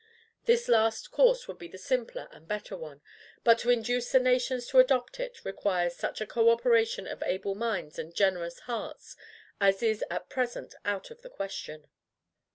[0.45, 3.01] This last course would be the simpler and better one;
[3.43, 7.53] but, to induce the nations to adopt it, requires such a co operation of able
[7.53, 9.15] minds and generous hearts
[9.59, 11.85] as is at present out of the question.